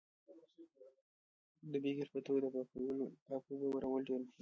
[1.71, 2.57] د بیلګې په توګه د
[3.25, 4.39] پاکو اوبو برابرول ډیر مهم دي.